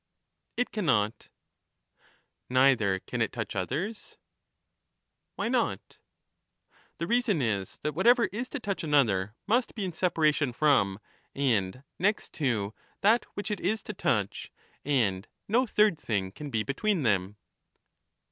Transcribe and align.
It 0.57 0.71
cannot. 0.71 1.29
Neither 2.49 3.01
can 3.01 3.21
it 3.21 3.31
touch 3.31 3.55
others. 3.55 4.17
Why 5.35 5.47
not? 5.47 5.99
The 6.97 7.05
reason 7.05 7.39
is, 7.39 7.77
that 7.83 7.93
whatever 7.93 8.25
is 8.31 8.49
to 8.49 8.59
touch 8.59 8.83
another 8.83 9.35
must 9.45 9.75
be 9.75 9.85
in 9.85 9.93
separation 9.93 10.53
from, 10.53 10.97
and 11.35 11.83
next 11.99 12.33
to, 12.33 12.73
that 13.01 13.25
which 13.35 13.51
it 13.51 13.59
is 13.59 13.83
to 13.83 13.93
touch, 13.93 14.51
and 14.83 15.27
no 15.47 15.67
third 15.67 15.99
thing 16.01 16.31
can 16.31 16.49
be 16.49 16.63
between 16.63 17.03
them. 17.03 17.37